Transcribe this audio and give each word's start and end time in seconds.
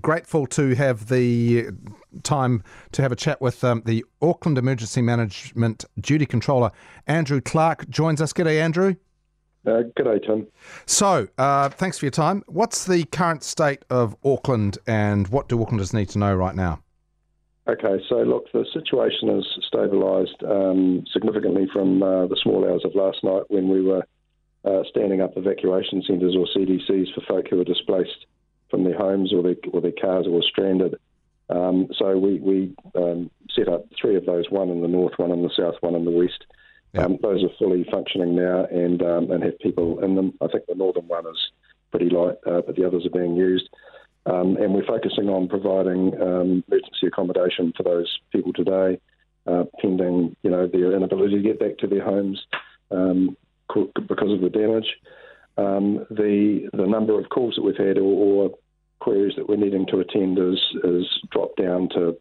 grateful 0.00 0.46
to 0.46 0.74
have 0.74 1.08
the 1.08 1.66
time 2.22 2.62
to 2.92 3.02
have 3.02 3.12
a 3.12 3.16
chat 3.16 3.40
with 3.40 3.62
um, 3.64 3.82
the 3.84 4.04
Auckland 4.20 4.58
Emergency 4.58 5.02
Management 5.02 5.84
Duty 6.00 6.26
Controller, 6.26 6.70
Andrew 7.06 7.40
Clark, 7.40 7.88
joins 7.88 8.20
us. 8.20 8.32
G'day, 8.32 8.60
Andrew. 8.60 8.96
Uh, 9.66 9.82
day, 9.96 10.20
Tim. 10.24 10.46
So, 10.86 11.26
uh, 11.38 11.68
thanks 11.70 11.98
for 11.98 12.04
your 12.04 12.12
time. 12.12 12.44
What's 12.46 12.84
the 12.84 13.04
current 13.06 13.42
state 13.42 13.84
of 13.90 14.16
Auckland 14.24 14.78
and 14.86 15.26
what 15.28 15.48
do 15.48 15.58
Aucklanders 15.58 15.92
need 15.92 16.08
to 16.10 16.18
know 16.18 16.32
right 16.34 16.54
now? 16.54 16.82
Okay, 17.68 18.00
so 18.08 18.18
look, 18.18 18.44
the 18.52 18.64
situation 18.72 19.28
has 19.28 19.44
stabilised 19.72 20.48
um, 20.48 21.04
significantly 21.12 21.66
from 21.72 22.00
uh, 22.00 22.28
the 22.28 22.36
small 22.40 22.64
hours 22.64 22.82
of 22.84 22.94
last 22.94 23.24
night 23.24 23.42
when 23.48 23.68
we 23.68 23.82
were 23.82 24.04
uh, 24.64 24.82
standing 24.88 25.20
up 25.20 25.32
evacuation 25.36 26.00
centres 26.06 26.36
or 26.36 26.46
CDCs 26.56 27.12
for 27.12 27.22
folk 27.26 27.46
who 27.50 27.56
were 27.56 27.64
displaced 27.64 28.26
from 28.70 28.84
their 28.84 28.96
homes 28.96 29.32
or 29.32 29.42
their, 29.42 29.56
or 29.72 29.80
their 29.80 29.92
cars 29.92 30.26
or 30.26 30.32
were 30.32 30.42
stranded. 30.42 30.96
Um, 31.48 31.88
so 31.96 32.16
we, 32.18 32.40
we 32.40 32.74
um, 32.94 33.30
set 33.54 33.68
up 33.68 33.86
three 34.00 34.16
of 34.16 34.26
those, 34.26 34.50
one 34.50 34.68
in 34.68 34.82
the 34.82 34.88
north, 34.88 35.14
one 35.16 35.30
in 35.30 35.42
the 35.42 35.50
south, 35.56 35.76
one 35.80 35.94
in 35.94 36.04
the 36.04 36.10
west. 36.10 36.44
Um, 36.96 37.18
those 37.20 37.44
are 37.44 37.50
fully 37.58 37.84
functioning 37.90 38.34
now 38.34 38.64
and 38.64 39.02
um, 39.02 39.30
and 39.30 39.42
have 39.42 39.58
people 39.58 40.02
in 40.02 40.14
them. 40.14 40.32
I 40.40 40.46
think 40.46 40.64
the 40.66 40.74
northern 40.74 41.06
one 41.08 41.26
is 41.26 41.50
pretty 41.90 42.08
light, 42.08 42.36
uh, 42.46 42.62
but 42.62 42.76
the 42.76 42.86
others 42.86 43.04
are 43.06 43.10
being 43.18 43.36
used. 43.36 43.68
Um, 44.24 44.56
and 44.56 44.74
we're 44.74 44.86
focusing 44.86 45.28
on 45.28 45.48
providing 45.48 46.14
um, 46.20 46.64
emergency 46.66 47.06
accommodation 47.06 47.72
for 47.76 47.82
those 47.82 48.18
people 48.32 48.52
today, 48.52 48.98
uh, 49.46 49.64
pending 49.80 50.36
you 50.42 50.50
know 50.50 50.66
their 50.66 50.92
inability 50.92 51.36
to 51.36 51.42
get 51.42 51.60
back 51.60 51.78
to 51.78 51.86
their 51.86 52.02
homes 52.02 52.44
um, 52.90 53.36
because 53.68 54.32
of 54.32 54.40
the 54.40 54.50
damage. 54.50 54.96
Um, 55.58 56.06
the 56.10 56.68
the 56.72 56.86
number 56.86 57.18
of 57.18 57.28
calls 57.28 57.54
that 57.56 57.62
we've 57.62 57.76
had 57.76 57.98
or, 57.98 58.02
or, 58.02 58.58
queries 59.00 59.34
that 59.36 59.48
we're 59.48 59.56
needing 59.56 59.86
to 59.86 60.00
attend 60.00 60.38
is 60.38 60.60
is 60.84 61.06
dropped 61.30 61.60
down 61.60 61.88
to 61.90 62.16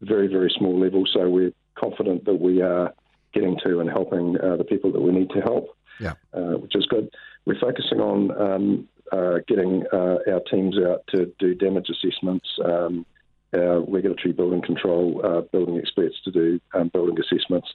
very 0.00 0.26
very 0.28 0.52
small 0.56 0.78
levels. 0.78 1.10
So 1.12 1.28
we're 1.28 1.52
confident 1.74 2.24
that 2.24 2.40
we 2.40 2.62
are 2.62 2.92
getting 3.32 3.58
to 3.64 3.80
and 3.80 3.90
helping 3.90 4.36
uh, 4.40 4.56
the 4.56 4.64
people 4.64 4.92
that 4.92 5.00
we 5.00 5.12
need 5.12 5.30
to 5.30 5.40
help. 5.40 5.76
Yeah, 6.00 6.14
uh, 6.32 6.58
which 6.58 6.74
is 6.74 6.86
good. 6.86 7.08
We're 7.46 7.60
focusing 7.60 8.00
on 8.00 8.30
um, 8.40 8.88
uh, 9.12 9.38
getting 9.46 9.84
uh, 9.92 10.18
our 10.26 10.40
teams 10.50 10.76
out 10.78 11.04
to 11.08 11.32
do 11.38 11.54
damage 11.54 11.88
assessments, 11.88 12.48
um, 12.64 13.06
our 13.54 13.80
regulatory 13.80 14.32
building 14.32 14.62
control 14.62 15.20
uh, 15.24 15.42
building 15.52 15.78
experts 15.78 16.16
to 16.24 16.32
do 16.32 16.60
um, 16.74 16.88
building 16.88 17.16
assessments, 17.20 17.68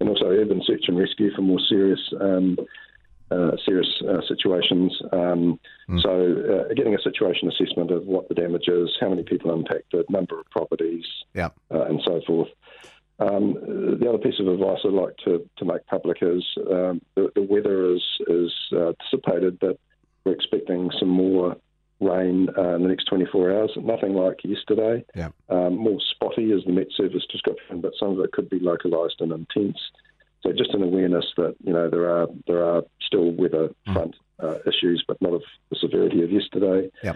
and 0.00 0.08
also 0.08 0.26
urban 0.26 0.62
search 0.66 0.84
and 0.88 0.98
rescue 0.98 1.30
for 1.34 1.42
more 1.42 1.60
serious. 1.68 2.00
Uh, 3.30 3.56
serious 3.64 4.02
uh, 4.08 4.20
situations. 4.26 5.00
Um, 5.12 5.60
mm. 5.88 6.02
So, 6.02 6.64
uh, 6.68 6.74
getting 6.74 6.96
a 6.96 7.00
situation 7.00 7.48
assessment 7.48 7.92
of 7.92 8.04
what 8.04 8.28
the 8.28 8.34
damage 8.34 8.66
is, 8.66 8.90
how 9.00 9.08
many 9.08 9.22
people 9.22 9.52
impacted, 9.54 10.04
number 10.10 10.40
of 10.40 10.46
properties, 10.50 11.04
yeah. 11.32 11.50
and 11.70 12.00
so 12.04 12.20
forth. 12.26 12.48
Um, 13.20 13.54
the 14.00 14.08
other 14.08 14.18
piece 14.18 14.40
of 14.40 14.48
advice 14.48 14.78
I'd 14.84 14.92
like 14.92 15.16
to, 15.18 15.48
to 15.58 15.64
make 15.64 15.86
public 15.86 16.18
is 16.22 16.44
um, 16.72 17.02
the, 17.14 17.30
the, 17.36 17.42
weather 17.42 17.94
is, 17.94 18.02
is 18.26 18.52
dissipated, 18.98 19.60
but 19.60 19.78
we're 20.24 20.32
expecting 20.32 20.90
some 20.98 21.10
more 21.10 21.56
rain 22.00 22.48
uh, 22.58 22.74
in 22.74 22.82
the 22.82 22.88
next 22.88 23.04
24 23.04 23.52
hours. 23.52 23.70
Nothing 23.76 24.14
like 24.14 24.42
yesterday. 24.42 25.04
Yeah. 25.14 25.28
Um, 25.48 25.76
more 25.76 25.98
spotty 26.10 26.50
is 26.50 26.64
the 26.64 26.72
Met 26.72 26.88
Service 26.96 27.26
description, 27.30 27.80
but 27.80 27.92
some 27.98 28.18
of 28.18 28.20
it 28.24 28.32
could 28.32 28.50
be 28.50 28.58
localised 28.58 29.20
and 29.20 29.30
intense. 29.30 29.78
So 30.42 30.52
just 30.52 30.72
an 30.72 30.82
awareness 30.82 31.26
that 31.36 31.54
you 31.62 31.72
know 31.72 31.90
there 31.90 32.10
are 32.10 32.26
there 32.46 32.64
are 32.64 32.82
still 33.10 33.32
weather 33.32 33.70
mm. 33.88 33.92
front 33.92 34.14
uh, 34.38 34.58
issues, 34.66 35.04
but 35.06 35.20
not 35.20 35.34
of 35.34 35.42
the 35.70 35.76
severity 35.76 36.22
of 36.22 36.30
yesterday. 36.30 36.90
Yeah. 37.02 37.14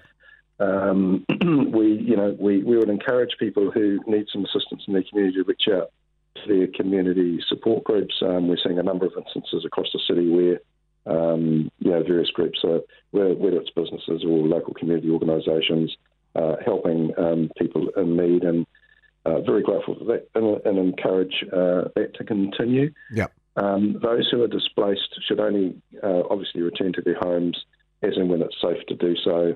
Um, 0.58 1.24
we 1.72 1.92
you 1.92 2.16
know 2.16 2.36
we, 2.38 2.62
we 2.62 2.76
would 2.76 2.90
encourage 2.90 3.36
people 3.38 3.70
who 3.70 4.00
need 4.06 4.26
some 4.32 4.44
assistance 4.44 4.82
in 4.86 4.94
their 4.94 5.04
community 5.08 5.36
to 5.36 5.44
reach 5.44 5.68
out 5.72 5.90
to 6.36 6.48
their 6.48 6.66
community 6.68 7.40
support 7.48 7.84
groups. 7.84 8.14
Um, 8.22 8.48
we're 8.48 8.58
seeing 8.62 8.78
a 8.78 8.82
number 8.82 9.06
of 9.06 9.12
instances 9.16 9.64
across 9.64 9.88
the 9.92 10.00
city 10.06 10.28
where 10.28 10.60
um, 11.06 11.70
you 11.80 11.90
know, 11.90 12.02
various 12.02 12.30
groups, 12.30 12.58
so 12.62 12.84
whether 13.10 13.58
it's 13.58 13.70
businesses 13.70 14.24
or 14.24 14.38
local 14.46 14.74
community 14.74 15.10
organisations, 15.10 15.94
uh, 16.34 16.56
helping 16.64 17.12
um, 17.18 17.50
people 17.58 17.88
in 17.96 18.16
need, 18.16 18.42
and 18.42 18.66
uh, 19.26 19.40
very 19.40 19.62
grateful 19.62 19.96
for 19.98 20.04
that, 20.04 20.28
and, 20.34 20.60
and 20.64 20.78
encourage 20.78 21.44
uh, 21.52 21.88
that 21.94 22.12
to 22.14 22.24
continue. 22.24 22.92
Yeah. 23.12 23.26
Um, 23.56 23.98
those 24.02 24.28
who 24.30 24.42
are 24.42 24.48
displaced 24.48 25.20
should 25.26 25.40
only 25.40 25.76
uh, 26.02 26.22
obviously 26.28 26.62
return 26.62 26.92
to 26.94 27.02
their 27.02 27.18
homes 27.20 27.64
as 28.02 28.16
and 28.16 28.28
when 28.28 28.42
it's 28.42 28.60
safe 28.60 28.84
to 28.88 28.94
do 28.94 29.14
so. 29.16 29.54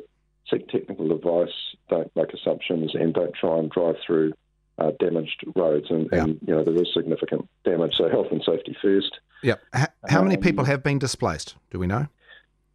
Seek 0.50 0.68
technical 0.68 1.12
advice, 1.12 1.54
don't 1.90 2.14
make 2.16 2.32
assumptions, 2.32 2.94
and 2.94 3.12
don't 3.12 3.34
try 3.34 3.58
and 3.58 3.70
drive 3.70 3.96
through 4.06 4.32
uh, 4.78 4.92
damaged 4.98 5.44
roads. 5.54 5.86
And, 5.90 6.08
yeah. 6.12 6.24
and, 6.24 6.38
you 6.46 6.54
know 6.54 6.64
there 6.64 6.74
is 6.74 6.88
significant 6.94 7.48
damage. 7.64 7.94
So 7.96 8.08
health 8.08 8.28
and 8.30 8.42
safety 8.44 8.76
first. 8.80 9.18
Yeah. 9.42 9.56
How, 9.72 9.86
how 10.08 10.22
many 10.22 10.36
um, 10.36 10.40
people 10.40 10.64
have 10.64 10.82
been 10.82 10.98
displaced? 10.98 11.56
Do 11.70 11.78
we 11.78 11.86
know? 11.86 12.06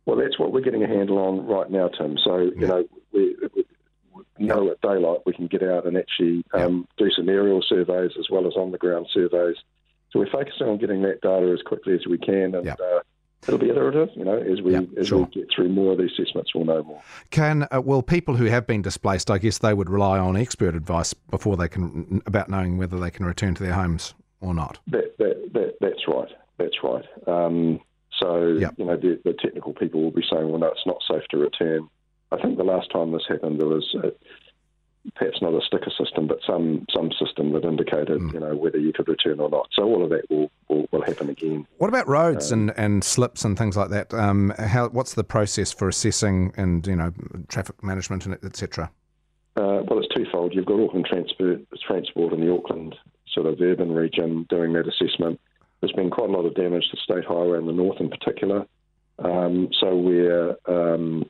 Well, 0.06 0.18
that's 0.18 0.38
what 0.38 0.52
we're 0.52 0.62
getting 0.62 0.84
a 0.84 0.88
handle 0.88 1.18
on 1.18 1.46
right 1.46 1.70
now, 1.70 1.88
Tim. 1.88 2.18
So, 2.24 2.38
you 2.38 2.54
yeah. 2.58 2.68
know, 2.68 2.84
we, 3.14 3.36
we 3.56 3.66
know 4.46 4.70
at 4.70 4.82
daylight 4.82 5.20
we 5.26 5.34
can 5.34 5.48
get 5.48 5.64
out 5.64 5.86
and 5.86 5.98
actually 5.98 6.44
um, 6.54 6.88
do 6.98 7.10
some 7.10 7.30
aerial 7.30 7.64
surveys 7.68 8.12
as 8.20 8.28
well 8.30 8.46
as 8.46 8.54
on 8.56 8.72
the 8.72 8.78
ground 8.78 9.08
surveys. 9.14 9.56
So 10.14 10.20
we're 10.20 10.30
focusing 10.30 10.68
on 10.68 10.78
getting 10.78 11.02
that 11.02 11.22
data 11.22 11.52
as 11.52 11.64
quickly 11.64 11.96
as 11.96 12.06
we 12.08 12.20
can, 12.20 12.54
and 12.54 12.70
uh, 12.70 13.00
it'll 13.48 13.58
be 13.58 13.70
iterative. 13.70 14.10
You 14.16 14.26
know, 14.26 14.38
as 14.38 14.62
we 14.62 14.76
as 14.76 15.08
sure. 15.08 15.24
we 15.24 15.26
get 15.42 15.50
through 15.54 15.70
more 15.70 15.94
of 15.94 15.98
the 15.98 16.04
assessments, 16.04 16.54
we'll 16.54 16.66
know 16.66 16.84
more. 16.84 17.02
Can 17.32 17.68
uh, 17.72 17.82
well 17.82 18.04
people 18.04 18.36
who 18.36 18.46
have 18.46 18.68
been 18.68 18.84
displaced, 18.84 19.32
I 19.32 19.40
guess 19.40 19.58
they 19.58 19.74
would 19.74 19.90
rely 19.90 20.20
on 20.20 20.38
expert 20.38 20.76
advice 20.76 21.16
before 21.16 21.58
they 21.58 21.68
can 21.68 22.22
about 22.28 22.48
knowing 22.48 22.78
whether 22.78 23.00
they 23.00 23.10
can 23.10 23.26
return 23.26 23.56
to 23.56 23.64
their 23.64 23.74
homes 23.74 24.14
or 24.40 24.54
not. 24.54 24.78
That, 24.88 25.18
that, 25.18 25.50
that 25.54 25.76
that's 25.82 26.08
right. 26.08 26.30
That's 26.60 26.78
right. 26.84 27.06
Um, 27.28 27.80
so, 28.20 28.48
yep. 28.48 28.76
you 28.78 28.86
know, 28.86 28.96
the, 28.96 29.20
the, 29.24 29.34
technical 29.34 29.74
people 29.74 30.04
will 30.04 30.12
be 30.12 30.24
saying, 30.30 30.48
well, 30.48 30.60
no, 30.60 30.68
it's 30.68 30.86
not 30.86 30.98
safe 31.10 31.24
to 31.32 31.38
return. 31.38 31.90
I 32.32 32.40
think 32.40 32.58
the 32.58 32.64
last 32.64 32.92
time 32.92 33.12
this 33.12 33.24
happened, 33.28 33.60
there 33.60 33.68
was 33.68 33.96
a, 33.96 34.12
perhaps 35.16 35.42
not 35.42 35.54
a 35.54 35.62
sticker 35.66 35.92
system, 35.98 36.28
but 36.28 36.40
some, 36.46 36.86
some 36.94 37.12
system 37.12 37.52
that 37.54 37.66
indicated, 37.66 38.20
mm. 38.20 38.34
you 38.34 38.40
know, 38.40 38.56
whether 38.56 38.78
you 38.78 38.94
could 38.94 39.08
return 39.08 39.40
or 39.40 39.50
not. 39.50 39.68
So 39.74 39.84
all 39.84 40.04
of 40.04 40.10
that 40.10 40.30
will, 40.30 40.50
will, 40.70 40.88
will 40.92 41.02
happen 41.04 41.30
again. 41.30 41.68
What 41.78 41.90
about 41.90 42.08
roads 42.08 42.52
um, 42.52 42.70
and, 42.70 42.80
and 42.80 43.04
slips 43.04 43.44
and 43.44 43.58
things 43.58 43.76
like 43.76 43.90
that? 43.90 44.14
Um, 44.14 44.54
how, 44.58 44.90
what's 44.90 45.14
the 45.14 45.24
process 45.24 45.72
for 45.72 45.88
assessing 45.88 46.54
and, 46.58 46.86
you 46.88 46.96
know, 46.96 47.12
traffic 47.48 47.84
management 47.84 48.26
and 48.26 48.36
etc.? 48.44 48.90
Uh, 49.56 49.84
well, 49.88 50.00
it's 50.00 50.08
twofold. 50.16 50.54
You've 50.54 50.66
got 50.66 50.80
Auckland 50.80 51.06
Transport, 51.06 51.62
Transport 51.86 52.34
in 52.34 52.42
the 52.42 52.52
Auckland 52.52 52.96
sort 53.32 53.48
of 53.48 53.60
urban 53.62 53.92
region 53.92 54.46
doing 54.50 54.74
that 54.74 54.88
assessment 54.88 55.40
there's 55.84 55.92
been 55.92 56.10
quite 56.10 56.30
a 56.30 56.32
lot 56.32 56.46
of 56.46 56.56
damage 56.56 56.86
to 56.92 56.98
State 56.98 57.26
Highway 57.26 57.58
in 57.58 57.66
the 57.66 57.74
north, 57.74 58.00
in 58.00 58.10
particular. 58.10 58.66
Um, 59.20 59.68
so 59.82 59.94
we're 59.94 60.56
um, 60.66 61.30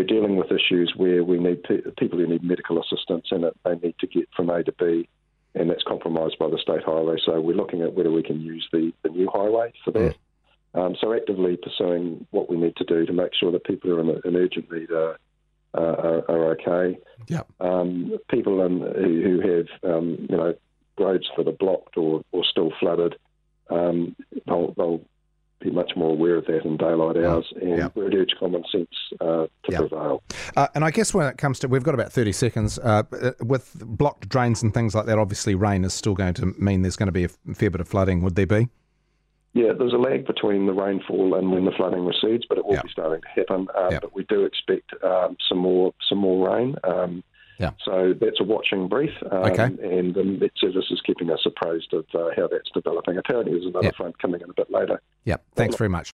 we're 0.00 0.06
dealing 0.06 0.36
with 0.36 0.50
issues 0.50 0.94
where 0.96 1.22
we 1.22 1.38
need 1.38 1.62
pe- 1.62 1.82
people 1.98 2.18
who 2.18 2.26
need 2.26 2.42
medical 2.42 2.80
assistance 2.80 3.26
and 3.30 3.44
it, 3.44 3.54
they 3.64 3.74
need 3.74 3.94
to 3.98 4.06
get 4.06 4.26
from 4.34 4.48
A 4.48 4.62
to 4.62 4.72
B, 4.72 5.06
and 5.54 5.68
that's 5.68 5.82
compromised 5.82 6.38
by 6.38 6.48
the 6.48 6.56
state 6.56 6.82
highway. 6.82 7.16
So 7.22 7.38
we're 7.38 7.54
looking 7.56 7.82
at 7.82 7.92
whether 7.92 8.10
we 8.10 8.22
can 8.22 8.40
use 8.40 8.66
the, 8.72 8.94
the 9.02 9.10
new 9.10 9.28
highway 9.30 9.74
for 9.84 9.90
that. 9.90 10.16
Um, 10.72 10.96
so 10.98 11.12
actively 11.12 11.58
pursuing 11.58 12.26
what 12.30 12.48
we 12.48 12.56
need 12.56 12.76
to 12.76 12.84
do 12.84 13.04
to 13.04 13.12
make 13.12 13.34
sure 13.34 13.52
that 13.52 13.64
people 13.64 13.90
who 13.90 13.96
are 13.96 14.00
in, 14.00 14.20
in 14.24 14.36
urgent 14.36 14.72
need 14.72 14.90
are, 14.90 15.18
uh, 15.74 15.80
are, 15.80 16.30
are, 16.30 16.44
okay. 16.52 16.98
Yeah. 17.28 17.42
Um, 17.60 18.16
people 18.30 18.64
in, 18.64 18.80
who, 18.80 19.20
who 19.22 19.40
have 19.40 19.94
um, 19.94 20.26
you 20.30 20.36
know 20.36 20.54
roads 20.98 21.28
that 21.36 21.46
are 21.46 21.52
blocked 21.52 21.98
or, 21.98 22.22
or 22.32 22.42
still 22.44 22.72
flooded 22.80 23.16
um, 23.70 24.16
they'll, 24.46 24.74
they'll 24.76 25.00
be 25.60 25.70
much 25.70 25.92
more 25.96 26.10
aware 26.10 26.36
of 26.36 26.46
that 26.46 26.64
in 26.64 26.76
daylight 26.76 27.16
hours, 27.16 27.52
and 27.60 27.78
yep. 27.78 27.96
we'd 27.96 28.14
urge 28.14 28.30
common 28.38 28.64
sense 28.70 28.88
uh, 29.20 29.46
to 29.46 29.50
yep. 29.68 29.80
prevail. 29.80 30.22
Uh, 30.56 30.68
and 30.74 30.84
I 30.84 30.90
guess 30.90 31.14
when 31.14 31.26
it 31.26 31.38
comes 31.38 31.58
to, 31.60 31.68
we've 31.68 31.82
got 31.82 31.94
about 31.94 32.12
30 32.12 32.32
seconds, 32.32 32.78
uh, 32.78 33.02
with 33.40 33.74
blocked 33.74 34.28
drains 34.28 34.62
and 34.62 34.72
things 34.72 34.94
like 34.94 35.06
that, 35.06 35.18
obviously 35.18 35.54
rain 35.54 35.84
is 35.84 35.94
still 35.94 36.14
going 36.14 36.34
to 36.34 36.46
mean 36.58 36.82
there's 36.82 36.96
going 36.96 37.08
to 37.08 37.12
be 37.12 37.24
a 37.24 37.54
fair 37.54 37.70
bit 37.70 37.80
of 37.80 37.88
flooding, 37.88 38.22
would 38.22 38.34
there 38.34 38.46
be? 38.46 38.68
Yeah, 39.52 39.72
there's 39.76 39.92
a 39.92 39.98
lag 39.98 40.26
between 40.26 40.66
the 40.66 40.72
rainfall 40.72 41.34
and 41.34 41.50
when 41.50 41.64
the 41.64 41.72
flooding 41.72 42.04
recedes, 42.04 42.44
but 42.48 42.58
it 42.58 42.64
will 42.64 42.74
yep. 42.74 42.84
be 42.84 42.90
starting 42.90 43.20
to 43.20 43.28
happen. 43.28 43.66
Uh, 43.76 43.98
but 44.00 44.14
we 44.14 44.24
do 44.24 44.44
expect 44.44 44.92
um, 45.02 45.36
some 45.48 45.58
more 45.58 45.92
some 46.08 46.18
more 46.18 46.48
rain. 46.54 46.76
Um, 46.84 47.24
yeah. 47.60 47.72
So 47.84 48.14
that's 48.18 48.40
a 48.40 48.44
watching 48.44 48.88
brief. 48.88 49.10
Um, 49.30 49.44
okay. 49.52 49.64
And 49.64 50.14
the 50.14 50.24
Met 50.24 50.52
Service 50.56 50.86
is 50.90 51.00
keeping 51.04 51.30
us 51.30 51.40
appraised 51.44 51.92
of 51.92 52.06
uh, 52.14 52.30
how 52.34 52.48
that's 52.48 52.70
developing. 52.72 53.18
Apparently, 53.18 53.52
there's 53.52 53.66
another 53.66 53.84
yep. 53.84 53.96
front 53.96 54.18
coming 54.18 54.40
in 54.40 54.48
a 54.48 54.54
bit 54.54 54.70
later. 54.70 55.02
Yeah. 55.24 55.36
Thanks 55.56 55.76
very 55.76 55.90
much. 55.90 56.08